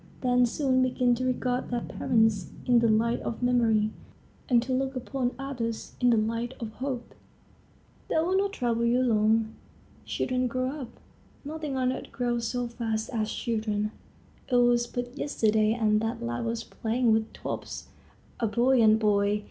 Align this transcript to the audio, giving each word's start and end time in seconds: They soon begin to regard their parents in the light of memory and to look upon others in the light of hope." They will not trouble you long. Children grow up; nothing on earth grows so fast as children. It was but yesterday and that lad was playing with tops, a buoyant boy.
They 0.21 0.45
soon 0.45 0.81
begin 0.81 1.13
to 1.13 1.25
regard 1.25 1.69
their 1.69 1.81
parents 1.81 2.47
in 2.65 2.79
the 2.79 2.87
light 2.87 3.19
of 3.19 3.43
memory 3.43 3.91
and 4.49 4.59
to 4.63 4.73
look 4.73 4.95
upon 4.95 5.35
others 5.37 5.93
in 6.01 6.09
the 6.09 6.17
light 6.17 6.55
of 6.59 6.71
hope." 6.71 7.13
They 8.07 8.15
will 8.15 8.35
not 8.35 8.51
trouble 8.51 8.83
you 8.83 9.03
long. 9.03 9.53
Children 10.05 10.47
grow 10.47 10.71
up; 10.71 10.89
nothing 11.45 11.77
on 11.77 11.93
earth 11.93 12.11
grows 12.11 12.47
so 12.47 12.65
fast 12.67 13.11
as 13.13 13.31
children. 13.31 13.91
It 14.51 14.55
was 14.55 14.87
but 14.87 15.15
yesterday 15.15 15.73
and 15.73 16.01
that 16.01 16.19
lad 16.23 16.45
was 16.45 16.63
playing 16.63 17.11
with 17.13 17.31
tops, 17.31 17.89
a 18.39 18.47
buoyant 18.47 18.97
boy. 18.97 19.39